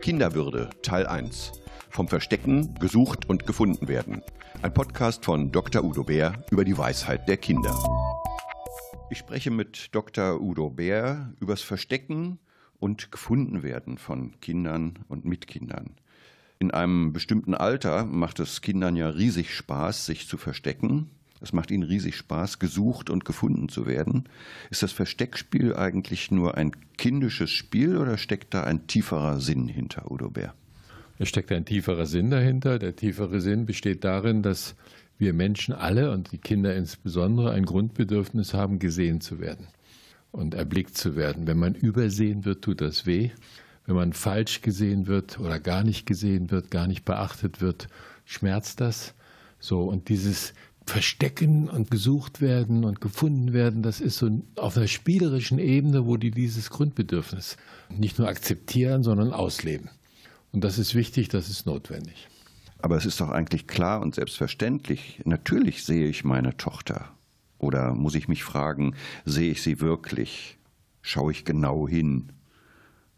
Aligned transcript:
Kinderwürde 0.00 0.70
Teil 0.82 1.06
1. 1.06 1.52
Vom 1.90 2.08
Verstecken, 2.08 2.74
gesucht 2.74 3.28
und 3.28 3.46
gefunden 3.46 3.88
werden. 3.88 4.22
Ein 4.62 4.72
Podcast 4.72 5.24
von 5.24 5.50
Dr. 5.50 5.82
Udo 5.82 6.04
Bär 6.04 6.44
über 6.50 6.64
die 6.64 6.78
Weisheit 6.78 7.28
der 7.28 7.38
Kinder. 7.38 7.74
Ich 9.10 9.18
spreche 9.18 9.50
mit 9.50 9.94
Dr. 9.94 10.40
Udo 10.40 10.70
Bär 10.70 11.32
übers 11.40 11.62
Verstecken 11.62 12.38
und 12.78 13.10
gefunden 13.10 13.62
werden 13.62 13.98
von 13.98 14.38
Kindern 14.40 15.00
und 15.08 15.24
Mitkindern. 15.24 15.96
In 16.58 16.70
einem 16.70 17.12
bestimmten 17.12 17.54
Alter 17.54 18.04
macht 18.04 18.40
es 18.40 18.60
Kindern 18.60 18.94
ja 18.96 19.08
riesig 19.08 19.54
Spaß, 19.54 20.06
sich 20.06 20.28
zu 20.28 20.38
verstecken. 20.38 21.10
Es 21.40 21.52
macht 21.52 21.70
ihnen 21.70 21.82
riesig 21.82 22.16
Spaß, 22.16 22.58
gesucht 22.58 23.10
und 23.10 23.24
gefunden 23.24 23.68
zu 23.68 23.86
werden. 23.86 24.24
Ist 24.70 24.82
das 24.82 24.92
Versteckspiel 24.92 25.74
eigentlich 25.74 26.30
nur 26.30 26.56
ein 26.56 26.72
kindisches 26.96 27.50
Spiel 27.50 27.98
oder 27.98 28.16
steckt 28.16 28.54
da 28.54 28.64
ein 28.64 28.86
tieferer 28.86 29.40
Sinn 29.40 29.68
hinter, 29.68 30.10
Udo 30.10 30.30
Bär? 30.30 30.54
Es 31.18 31.28
steckt 31.28 31.52
ein 31.52 31.64
tieferer 31.64 32.06
Sinn 32.06 32.30
dahinter. 32.30 32.78
Der 32.78 32.94
tiefere 32.94 33.40
Sinn 33.40 33.66
besteht 33.66 34.04
darin, 34.04 34.42
dass 34.42 34.74
wir 35.18 35.32
Menschen 35.32 35.74
alle 35.74 36.10
und 36.10 36.32
die 36.32 36.38
Kinder 36.38 36.74
insbesondere 36.74 37.52
ein 37.52 37.64
Grundbedürfnis 37.64 38.52
haben, 38.52 38.78
gesehen 38.78 39.20
zu 39.20 39.40
werden 39.40 39.66
und 40.30 40.54
erblickt 40.54 40.96
zu 40.96 41.16
werden. 41.16 41.46
Wenn 41.46 41.58
man 41.58 41.74
übersehen 41.74 42.44
wird, 42.44 42.62
tut 42.62 42.80
das 42.80 43.06
weh. 43.06 43.30
Wenn 43.86 43.94
man 43.94 44.12
falsch 44.12 44.60
gesehen 44.62 45.06
wird 45.06 45.38
oder 45.38 45.58
gar 45.58 45.84
nicht 45.84 46.06
gesehen 46.06 46.50
wird, 46.50 46.70
gar 46.70 46.86
nicht 46.86 47.04
beachtet 47.04 47.60
wird, 47.60 47.88
schmerzt 48.24 48.80
das. 48.80 49.14
So, 49.58 49.84
und 49.84 50.08
dieses 50.08 50.52
verstecken 50.86 51.68
und 51.68 51.90
gesucht 51.90 52.40
werden 52.40 52.84
und 52.84 53.00
gefunden 53.00 53.52
werden, 53.52 53.82
das 53.82 54.00
ist 54.00 54.18
so 54.18 54.30
auf 54.56 54.76
einer 54.76 54.86
spielerischen 54.86 55.58
Ebene, 55.58 56.06
wo 56.06 56.16
die 56.16 56.30
dieses 56.30 56.70
Grundbedürfnis 56.70 57.56
nicht 57.90 58.18
nur 58.18 58.28
akzeptieren, 58.28 59.02
sondern 59.02 59.32
ausleben. 59.32 59.90
Und 60.52 60.62
das 60.62 60.78
ist 60.78 60.94
wichtig, 60.94 61.28
das 61.28 61.50
ist 61.50 61.66
notwendig. 61.66 62.28
Aber 62.78 62.96
es 62.96 63.04
ist 63.04 63.20
doch 63.20 63.30
eigentlich 63.30 63.66
klar 63.66 64.00
und 64.00 64.14
selbstverständlich, 64.14 65.20
natürlich 65.24 65.84
sehe 65.84 66.08
ich 66.08 66.24
meine 66.24 66.56
Tochter. 66.56 67.10
Oder 67.58 67.94
muss 67.94 68.14
ich 68.14 68.28
mich 68.28 68.44
fragen, 68.44 68.94
sehe 69.24 69.50
ich 69.50 69.62
sie 69.62 69.80
wirklich? 69.80 70.58
Schaue 71.02 71.32
ich 71.32 71.44
genau 71.44 71.88
hin? 71.88 72.32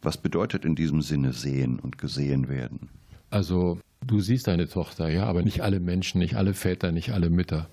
Was 0.01 0.17
bedeutet 0.17 0.65
in 0.65 0.75
diesem 0.75 1.03
Sinne 1.03 1.33
sehen 1.33 1.81
und 1.81 1.99
gesehen 1.99 2.49
werden? 2.49 2.89
Also 3.31 3.79
Du 4.09 4.21
siehst 4.21 4.47
deine 4.47 4.67
Tochter, 4.67 5.11
ja, 5.11 5.25
aber 5.25 5.43
nicht 5.43 5.61
alle 5.61 5.81
Menschen, 5.81 6.19
nicht 6.21 6.35
alle 6.35 6.55
Väter, 6.55 6.93
nicht 6.93 7.11
alle 7.13 7.29
Mütter. 7.29 7.69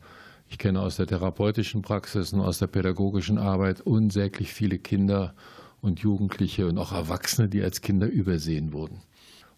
Ich 0.50 0.58
kenne 0.58 0.82
aus 0.82 0.98
der 0.98 1.08
therapeutischen 1.08 1.82
Praxis 1.82 2.34
und 2.34 2.42
aus 2.42 2.60
der 2.60 2.68
pädagogischen 2.68 3.38
Arbeit 3.38 3.80
unsäglich 3.80 4.52
viele 4.52 4.78
Kinder 4.78 5.34
und 5.80 6.02
Jugendliche 6.02 6.68
und 6.68 6.78
auch 6.78 6.92
Erwachsene, 6.92 7.48
die 7.48 7.64
als 7.64 7.80
Kinder 7.80 8.08
übersehen 8.08 8.74
wurden. 8.74 9.00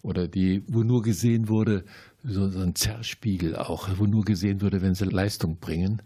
Oder 0.02 0.28
die, 0.28 0.62
wo 0.68 0.84
nur 0.84 1.02
gesehen 1.02 1.48
wurde, 1.48 1.84
so, 2.22 2.48
so 2.48 2.60
ein 2.60 2.76
Zerrspiegel 2.76 3.56
auch, 3.56 3.88
wo 3.96 4.06
nur 4.06 4.24
gesehen 4.24 4.62
wurde, 4.62 4.80
wenn 4.80 4.94
sie 4.94 5.06
Leistung 5.06 5.56
bringen. 5.56 6.00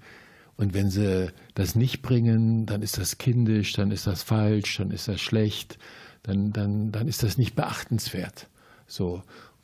Und 0.57 0.73
wenn 0.73 0.89
sie 0.89 1.31
das 1.55 1.75
nicht 1.75 2.01
bringen, 2.01 2.65
dann 2.65 2.81
ist 2.81 2.97
das 2.97 3.19
kindisch, 3.19 3.75
dann 3.75 3.91
ist 3.91 4.07
das 4.07 4.23
falsch, 4.23 4.79
dann 4.79 4.91
ist 4.91 5.07
das 5.07 5.21
schlecht, 5.21 5.79
dann, 6.23 6.55
dann, 6.55 6.93
dann 6.93 7.09
ist 7.09 7.23
das 7.23 7.37
nicht 7.37 7.57
beachtenswert. 7.57 8.49
So. 8.87 9.23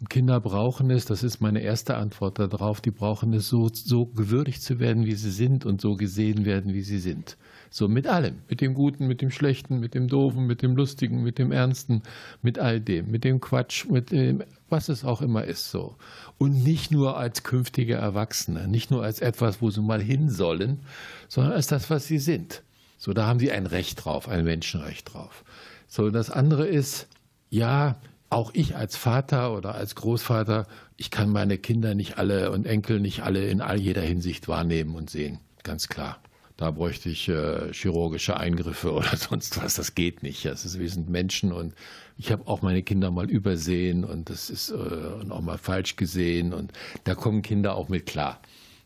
Kinder 0.09 0.39
brauchen 0.39 0.91
es, 0.91 1.07
das 1.07 1.25
ist 1.25 1.41
meine 1.41 1.61
erste 1.61 1.97
Antwort 1.97 2.39
darauf, 2.39 2.81
die 2.81 2.93
brauchen 2.93 3.33
es, 3.33 3.49
so, 3.49 3.69
so 3.73 4.07
gewürdigt 4.07 4.63
zu 4.63 4.79
werden, 4.79 5.07
wie 5.07 5.17
sie 5.17 5.33
sind 5.33 5.67
und 5.67 5.81
so 5.81 5.97
gesehen 5.97 6.45
werden, 6.45 6.73
wie 6.73 6.83
sie 6.83 7.01
sind. 7.01 7.37
So 7.71 7.89
mit 7.89 8.07
allem, 8.07 8.37
mit 8.49 8.61
dem 8.61 8.75
Guten, 8.75 9.09
mit 9.09 9.23
dem 9.23 9.33
Schlechten, 9.33 9.81
mit 9.81 9.95
dem 9.95 10.07
Doofen, 10.07 10.47
mit 10.47 10.63
dem 10.63 10.77
Lustigen, 10.77 11.25
mit 11.25 11.39
dem 11.39 11.51
Ernsten, 11.51 12.03
mit 12.43 12.61
all 12.61 12.81
dem, 12.81 13.11
mit 13.11 13.25
dem 13.25 13.41
Quatsch, 13.41 13.87
mit 13.89 14.13
dem, 14.13 14.45
was 14.69 14.89
es 14.89 15.05
auch 15.05 15.21
immer 15.21 15.45
ist, 15.45 15.71
so. 15.73 15.97
Und 16.39 16.63
nicht 16.63 16.93
nur 16.93 17.17
als 17.17 17.43
künftige 17.43 17.95
Erwachsene, 17.95 18.69
nicht 18.69 18.93
nur 18.93 19.03
als 19.03 19.19
etwas, 19.19 19.61
wo 19.61 19.71
sie 19.71 19.83
mal 19.83 20.01
hin 20.01 20.31
sollen, 20.31 20.79
sondern 21.27 21.55
als 21.55 21.67
das, 21.67 21.91
was 21.91 22.07
sie 22.07 22.19
sind. 22.19 22.63
So, 22.99 23.13
da 23.13 23.27
haben 23.27 23.41
sie 23.41 23.51
ein 23.51 23.67
Recht 23.67 24.05
drauf, 24.05 24.29
ein 24.29 24.45
Menschenrecht 24.45 25.13
drauf. 25.13 25.45
So, 25.89 26.11
das 26.11 26.31
andere 26.31 26.69
ist, 26.69 27.09
ja, 27.51 27.97
auch 28.31 28.51
ich 28.55 28.77
als 28.77 28.97
Vater 28.97 29.55
oder 29.55 29.75
als 29.75 29.95
Großvater, 29.95 30.67
ich 30.97 31.11
kann 31.11 31.31
meine 31.31 31.59
Kinder 31.59 31.95
nicht 31.95 32.19
alle 32.19 32.51
und 32.51 32.67
Enkel 32.67 33.01
nicht 33.01 33.23
alle 33.23 33.47
in 33.47 33.61
all 33.61 33.79
jeder 33.79 34.03
Hinsicht 34.03 34.49
wahrnehmen 34.49 34.95
und 34.95 35.11
sehen. 35.11 35.41
Ganz 35.63 35.89
klar. 35.89 36.19
Da 36.57 36.73
bräuchte 36.73 37.09
ich 37.09 37.29
äh, 37.29 37.73
chirurgische 37.73 38.37
Eingriffe 38.37 38.93
oder 38.95 39.17
sonst 39.17 39.63
was. 39.63 39.75
Das 39.75 39.95
geht 39.95 40.23
nicht. 40.23 40.45
Das 40.45 40.65
ist, 40.65 40.79
wir 40.79 40.91
sind 40.91 41.09
Menschen 41.09 41.53
und 41.53 41.75
ich 42.17 42.33
habe 42.33 42.47
auch 42.47 42.63
meine 42.63 42.83
Kinder 42.83 43.11
mal 43.11 43.31
übersehen 43.31 44.05
und 44.05 44.29
das 44.29 44.51
ist 44.51 44.71
äh, 44.71 45.31
auch 45.31 45.41
mal 45.41 45.59
falsch 45.59 45.97
gesehen 45.97 46.53
und 46.53 46.73
da 47.05 47.15
kommen 47.15 47.43
Kinder 47.43 47.77
auch 47.77 47.89
mit 47.89 48.07
klar. 48.07 48.41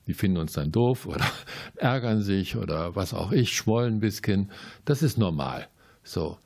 Die 0.06 0.12
finden 0.12 0.36
uns 0.38 0.52
dann 0.52 0.70
doof 0.70 1.06
oder 1.06 1.24
ärgern 1.76 2.22
sich 2.22 2.56
oder 2.56 2.94
was 2.94 3.14
auch 3.14 3.32
ich, 3.32 3.52
schmollen 3.52 3.96
ein 3.96 4.00
bisschen. 4.00 4.52
Das 4.84 5.02
ist 5.02 5.18
normal. 5.18 5.66
So. 6.04 6.38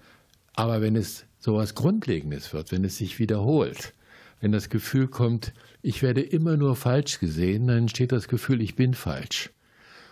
Aber 0.55 0.81
wenn 0.81 0.97
es 0.97 1.27
so 1.39 1.57
etwas 1.57 1.75
Grundlegendes 1.75 2.53
wird, 2.53 2.73
wenn 2.73 2.85
es 2.85 2.97
sich 2.97 3.19
wiederholt, 3.19 3.95
wenn 4.41 4.53
das 4.53 4.69
Gefühl 4.69 5.09
kommt, 5.09 5.53
ich 5.83 6.03
werde 6.03 6.21
immer 6.21 6.57
nur 6.57 6.77
falsch 6.77 7.21
gesehen, 7.21 7.67
dann 7.67 7.79
entsteht 7.79 8.13
das 8.13 8.29
Gefühl, 8.29 8.61
ich 8.61 8.77
bin 8.77 8.95
falsch. 8.95 9.51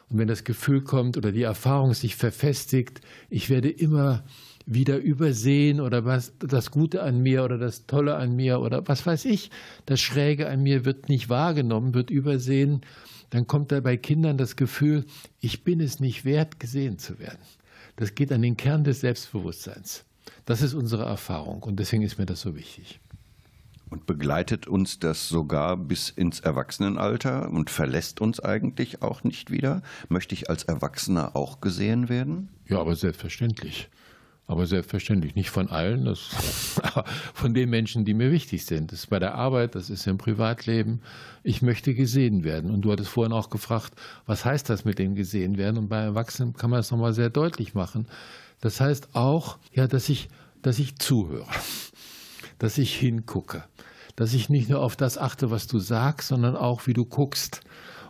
Und 0.09 0.19
wenn 0.19 0.29
das 0.29 0.45
Gefühl 0.45 0.83
kommt 0.83 1.17
oder 1.17 1.33
die 1.33 1.43
Erfahrung 1.43 1.95
sich 1.95 2.17
verfestigt, 2.17 3.01
ich 3.31 3.51
werde 3.51 3.71
immer 3.71 4.25
wieder 4.67 4.99
übersehen 4.99 5.81
oder 5.81 6.05
was 6.05 6.33
das 6.39 6.71
Gute 6.71 7.03
an 7.03 7.21
mir 7.21 7.45
oder 7.45 7.59
das 7.59 7.87
Tolle 7.87 8.17
an 8.17 8.35
mir 8.35 8.61
oder 8.61 8.87
was 8.87 9.05
weiß 9.05 9.25
ich, 9.27 9.51
das 9.87 10.01
Schräge 10.01 10.49
an 10.49 10.63
mir 10.63 10.85
wird 10.85 11.09
nicht 11.09 11.29
wahrgenommen, 11.29 11.95
wird 11.95 12.11
übersehen, 12.11 12.81
dann 13.31 13.47
kommt 13.47 13.73
da 13.73 13.81
bei 13.81 13.97
Kindern 13.97 14.39
das 14.39 14.57
Gefühl, 14.57 15.05
ich 15.41 15.65
bin 15.65 15.81
es 15.81 16.01
nicht 16.01 16.25
wert, 16.25 16.61
gesehen 16.61 16.99
zu 16.99 17.19
werden. 17.19 17.41
Das 17.97 18.15
geht 18.15 18.33
an 18.33 18.43
den 18.43 18.57
Kern 18.57 18.85
des 18.85 19.01
Selbstbewusstseins. 19.01 20.05
Das 20.45 20.61
ist 20.61 20.75
unsere 20.75 21.05
Erfahrung 21.05 21.63
und 21.63 21.81
deswegen 21.81 22.03
ist 22.03 22.19
mir 22.19 22.27
das 22.27 22.41
so 22.41 22.55
wichtig. 22.55 23.01
Und 23.91 24.07
begleitet 24.07 24.67
uns 24.67 24.99
das 24.99 25.29
sogar 25.29 25.77
bis 25.77 26.11
ins 26.11 26.41
Erwachsenenalter 26.41 27.49
und 27.51 27.71
verlässt 27.71 28.21
uns 28.21 28.41
eigentlich 28.41 29.03
auch 29.03 29.25
nicht 29.25 29.51
wieder? 29.51 29.83
Möchte 30.09 30.35
ich 30.35 30.51
als 30.51 30.65
Erwachsener 30.65 31.37
auch 31.37 31.61
gesehen 31.61 32.09
werden? 32.09 32.49
Ja, 32.67 32.81
aber 32.81 32.97
selbstverständlich. 32.97 33.89
Aber 34.47 34.67
selbstverständlich. 34.67 35.37
Nicht 35.37 35.51
von 35.51 35.71
allen, 35.71 36.05
das, 36.05 36.19
von 37.35 37.55
den 37.55 37.71
Menschen, 37.71 38.05
die 38.05 38.13
mir 38.13 38.31
wichtig 38.31 38.67
sind. 38.67 38.93
Das 38.93 39.01
ist 39.01 39.07
bei 39.11 39.19
der 39.19 39.37
Arbeit, 39.37 39.75
das 39.75 39.89
ist 39.89 40.07
im 40.07 40.19
Privatleben. 40.19 41.01
Ich 41.43 41.63
möchte 41.63 41.95
gesehen 41.95 42.45
werden. 42.45 42.71
Und 42.71 42.83
du 42.83 42.93
hattest 42.93 43.11
vorhin 43.11 43.33
auch 43.33 43.49
gefragt, 43.49 43.95
was 44.27 44.45
heißt 44.45 44.69
das 44.69 44.85
mit 44.85 44.99
dem 44.99 45.15
gesehen 45.15 45.57
werden? 45.57 45.79
Und 45.79 45.89
bei 45.89 46.03
Erwachsenen 46.03 46.53
kann 46.53 46.69
man 46.69 46.81
das 46.81 46.91
nochmal 46.91 47.15
sehr 47.15 47.31
deutlich 47.31 47.75
machen. 47.75 48.07
Das 48.65 48.81
heißt 48.81 49.15
auch, 49.15 49.59
ja, 49.75 49.87
dass 49.87 50.09
ich, 50.09 50.31
dass 50.63 50.79
ich 50.79 50.97
zuhöre, 50.99 51.45
dass 52.59 52.79
ich 52.79 52.97
hingucke, 52.97 53.63
dass 54.17 54.33
ich 54.33 54.49
nicht 54.49 54.71
nur 54.71 54.81
auf 54.81 54.97
das 54.97 55.19
achte, 55.19 55.51
was 55.51 55.67
du 55.67 55.79
sagst, 55.79 56.29
sondern 56.29 56.57
auch, 56.57 56.87
wie 56.87 56.95
du 56.95 57.05
guckst 57.05 57.61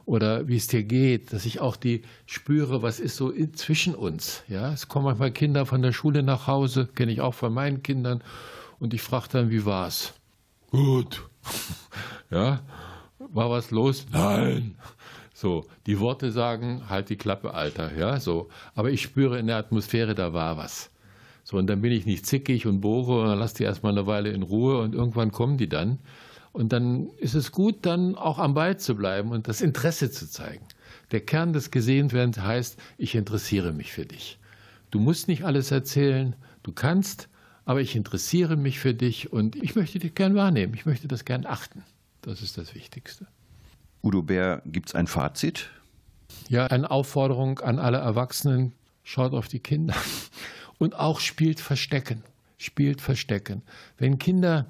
oder 0.07 0.47
wie 0.47 0.55
es 0.55 0.69
dir 0.69 0.85
geht, 0.85 1.33
dass 1.33 1.45
ich 1.45 1.59
auch 1.59 1.75
die 1.75 2.03
spüre, 2.27 2.83
was 2.83 3.01
ist 3.01 3.17
so 3.17 3.33
zwischen 3.55 3.97
uns. 3.97 4.45
Ja, 4.47 4.73
es 4.73 4.87
kommen 4.87 5.07
manchmal 5.07 5.33
Kinder 5.33 5.67
von 5.67 5.83
der 5.83 5.93
Schule 5.93 6.23
nach 6.23 6.47
Hause, 6.47 6.87
kenne 6.87 7.11
ich 7.11 7.21
auch 7.21 7.35
von 7.35 7.53
meinen 7.53 7.83
Kindern, 7.83 8.23
und 8.79 8.95
ich 8.95 9.03
frage 9.03 9.27
dann, 9.33 9.51
wie 9.51 9.65
war's? 9.65 10.15
Gut. 10.71 11.29
ja, 12.31 12.61
war 13.19 13.51
was 13.51 13.73
los? 13.73 14.07
Nein. 14.13 14.77
So, 15.45 15.67
die 15.85 16.01
Worte 16.01 16.33
sagen, 16.33 16.89
halt 16.89 17.11
die 17.11 17.17
Klappe, 17.17 17.53
Alter, 17.53 17.95
ja, 17.99 18.19
so. 18.19 18.49
Aber 18.75 18.91
ich 18.91 19.03
spüre 19.03 19.39
in 19.39 19.47
der 19.47 19.59
Atmosphäre, 19.59 20.15
da 20.15 20.33
war 20.33 20.57
was. 20.57 20.91
So, 21.43 21.59
und 21.59 21.67
dann 21.67 21.83
bin 21.83 21.93
ich 21.93 22.07
nicht 22.07 22.25
zickig 22.25 22.65
und 22.65 22.81
bohre 22.81 23.21
und 23.21 23.27
dann 23.27 23.39
lass 23.39 23.53
die 23.53 23.65
erstmal 23.65 23.93
eine 23.93 24.07
Weile 24.07 24.31
in 24.31 24.43
Ruhe 24.43 24.79
und 24.79 24.95
irgendwann 24.95 25.33
kommen 25.33 25.59
die 25.59 25.69
dann. 25.69 25.99
Und 26.53 26.73
dann 26.73 27.11
ist 27.19 27.35
es 27.35 27.53
gut, 27.53 27.85
dann 27.85 28.15
auch 28.15 28.39
am 28.39 28.55
Ball 28.55 28.79
zu 28.79 28.95
bleiben 28.95 29.33
und 29.33 29.47
das 29.47 29.61
Interesse 29.61 30.11
zu 30.11 30.31
zeigen. 30.31 30.65
Der 31.11 31.21
Kern 31.21 31.53
des 31.53 31.71
Gesehenwerdens 31.71 32.39
heißt, 32.39 32.81
ich 32.97 33.15
interessiere 33.15 33.75
mich 33.75 33.93
für 33.93 34.07
dich. 34.07 34.39
Du 34.91 34.99
musst 34.99 35.29
nicht 35.29 35.45
alles 35.45 35.71
erzählen, 35.71 36.37
du 36.63 36.73
kannst, 36.73 37.29
aber 37.67 37.83
ich 37.83 37.97
interessiere 37.97 38.57
mich 38.57 38.81
für 38.81 38.95
dich 38.95 39.31
und 39.31 39.57
ich 39.57 39.77
möchte 39.77 39.99
dich 39.99 40.15
gern 40.15 40.35
wahrnehmen, 40.37 40.73
ich 40.73 40.87
möchte 40.87 41.07
das 41.07 41.27
gern 41.27 41.45
achten. 41.45 41.85
Das 42.23 42.41
ist 42.41 42.57
das 42.57 42.75
Wichtigste. 42.75 43.27
Udo 44.05 44.23
Bär, 44.23 44.61
gibt 44.67 44.91
es 44.91 44.95
ein 44.95 45.07
Fazit? 45.07 45.71
Ja, 46.49 46.67
eine 46.67 46.91
Aufforderung 46.91 47.61
an 47.61 47.79
alle 47.79 47.97
Erwachsenen, 47.99 48.75
schaut 49.03 49.33
auf 49.33 49.49
die 49.49 49.61
Kinder 49.61 49.95
und 50.79 50.95
auch 50.95 51.21
spielt 51.21 51.59
Verstecken. 51.59 52.23
Spielt 52.59 53.01
Verstecken. 53.01 53.63
Wenn 53.97 54.19
Kinder, 54.19 54.67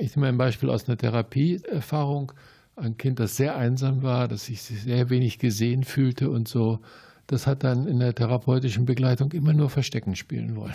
ich 0.00 0.14
nehme 0.14 0.28
ein 0.28 0.38
Beispiel 0.38 0.70
aus 0.70 0.88
einer 0.88 0.96
Therapieerfahrung, 0.96 2.32
ein 2.76 2.96
Kind, 2.96 3.18
das 3.18 3.36
sehr 3.36 3.56
einsam 3.56 4.02
war, 4.02 4.28
das 4.28 4.46
sich 4.46 4.62
sehr 4.62 5.10
wenig 5.10 5.38
gesehen 5.38 5.82
fühlte 5.82 6.30
und 6.30 6.46
so, 6.46 6.78
das 7.26 7.48
hat 7.48 7.64
dann 7.64 7.88
in 7.88 7.98
der 7.98 8.14
therapeutischen 8.14 8.86
Begleitung 8.86 9.32
immer 9.32 9.54
nur 9.54 9.70
Verstecken 9.70 10.14
spielen 10.14 10.54
wollen. 10.54 10.74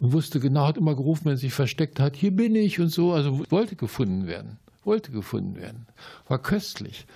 und 0.00 0.12
wusste 0.12 0.40
genau, 0.40 0.66
hat 0.66 0.76
immer 0.76 0.96
gerufen, 0.96 1.26
wenn 1.26 1.34
er 1.34 1.38
sich 1.38 1.52
versteckt 1.52 2.00
hat, 2.00 2.16
hier 2.16 2.32
bin 2.32 2.56
ich 2.56 2.80
und 2.80 2.88
so. 2.88 3.12
Also 3.12 3.44
wollte 3.50 3.76
gefunden 3.76 4.26
werden, 4.26 4.58
wollte 4.86 5.12
gefunden 5.12 5.56
werden. 5.56 5.86
War 6.26 6.38
köstlich. 6.38 7.06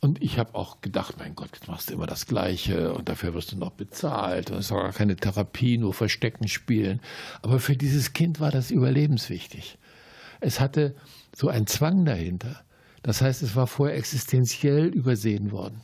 Und 0.00 0.22
ich 0.22 0.38
habe 0.38 0.54
auch 0.54 0.80
gedacht, 0.80 1.16
mein 1.18 1.34
Gott, 1.34 1.50
jetzt 1.54 1.66
machst 1.66 1.90
du 1.90 1.94
immer 1.94 2.06
das 2.06 2.26
Gleiche 2.26 2.92
und 2.92 3.08
dafür 3.08 3.34
wirst 3.34 3.50
du 3.50 3.56
noch 3.56 3.72
bezahlt. 3.72 4.50
Und 4.50 4.58
es 4.58 4.70
war 4.70 4.84
gar 4.84 4.92
keine 4.92 5.16
Therapie, 5.16 5.76
nur 5.76 5.92
Verstecken 5.92 6.46
spielen. 6.46 7.00
Aber 7.42 7.58
für 7.58 7.76
dieses 7.76 8.12
Kind 8.12 8.38
war 8.38 8.52
das 8.52 8.70
überlebenswichtig. 8.70 9.76
Es 10.40 10.60
hatte 10.60 10.94
so 11.34 11.48
einen 11.48 11.66
Zwang 11.66 12.04
dahinter. 12.04 12.62
Das 13.02 13.22
heißt, 13.22 13.42
es 13.42 13.56
war 13.56 13.66
vorher 13.66 13.96
existenziell 13.96 14.86
übersehen 14.86 15.50
worden. 15.50 15.80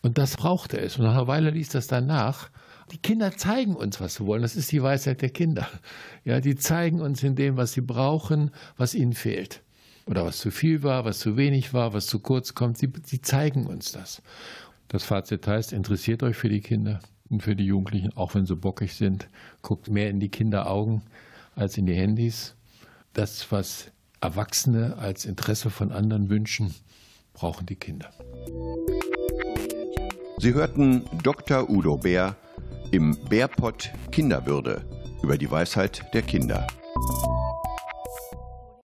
Und 0.00 0.16
das 0.16 0.36
brauchte 0.36 0.80
es. 0.80 0.96
Und 0.96 1.04
nach 1.04 1.12
einer 1.12 1.26
Weile 1.26 1.50
ließ 1.50 1.68
das 1.68 1.86
danach. 1.86 2.48
Die 2.92 2.98
Kinder 2.98 3.36
zeigen 3.36 3.76
uns, 3.76 4.00
was 4.00 4.14
sie 4.14 4.26
wollen. 4.26 4.40
Das 4.40 4.56
ist 4.56 4.72
die 4.72 4.82
Weisheit 4.82 5.20
der 5.20 5.30
Kinder. 5.30 5.68
Ja, 6.24 6.40
die 6.40 6.56
zeigen 6.56 7.02
uns 7.02 7.22
in 7.22 7.36
dem, 7.36 7.58
was 7.58 7.72
sie 7.72 7.82
brauchen, 7.82 8.52
was 8.78 8.94
ihnen 8.94 9.12
fehlt 9.12 9.62
oder 10.06 10.24
was 10.24 10.38
zu 10.38 10.50
viel 10.50 10.82
war, 10.82 11.04
was 11.04 11.18
zu 11.18 11.36
wenig 11.36 11.72
war, 11.72 11.92
was 11.92 12.06
zu 12.06 12.18
kurz 12.18 12.54
kommt. 12.54 12.78
Sie, 12.78 12.92
sie 13.04 13.20
zeigen 13.20 13.66
uns 13.66 13.92
das. 13.92 14.22
Das 14.88 15.04
Fazit 15.04 15.46
heißt, 15.46 15.72
interessiert 15.72 16.22
euch 16.22 16.36
für 16.36 16.48
die 16.48 16.60
Kinder 16.60 17.00
und 17.28 17.42
für 17.42 17.54
die 17.54 17.64
Jugendlichen, 17.64 18.16
auch 18.16 18.34
wenn 18.34 18.46
sie 18.46 18.56
bockig 18.56 18.94
sind. 18.94 19.28
Guckt 19.62 19.88
mehr 19.88 20.10
in 20.10 20.20
die 20.20 20.30
Kinderaugen 20.30 21.02
als 21.54 21.78
in 21.78 21.86
die 21.86 21.94
Handys. 21.94 22.54
Das, 23.12 23.50
was 23.52 23.92
Erwachsene 24.20 24.96
als 24.98 25.24
Interesse 25.24 25.70
von 25.70 25.92
anderen 25.92 26.28
wünschen, 26.28 26.74
brauchen 27.32 27.66
die 27.66 27.76
Kinder. 27.76 28.10
Sie 30.38 30.54
hörten 30.54 31.04
Dr. 31.22 31.68
Udo 31.68 31.96
Bär 31.96 32.36
im 32.90 33.16
Bärpott 33.28 33.90
Kinderwürde 34.10 34.84
über 35.22 35.38
die 35.38 35.50
Weisheit 35.50 36.02
der 36.14 36.22
Kinder. 36.22 36.66